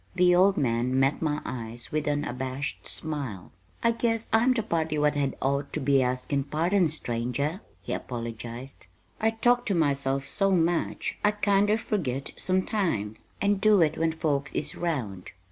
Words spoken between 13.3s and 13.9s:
and do